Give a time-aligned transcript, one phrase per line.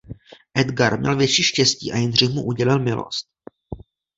[0.53, 3.27] Edgar měl větší štěstí a Jindřich mu udělil milost.